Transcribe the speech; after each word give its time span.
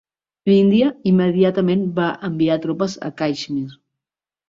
L'Índia 0.51 0.87
immediatament 1.11 1.85
va 2.01 2.09
enviar 2.31 2.59
tropes 2.67 2.99
a 3.11 3.15
Caixmir. 3.25 3.67